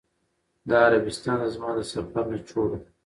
[0.69, 2.81] دا عربستان ته زما د سفر نچوړ و.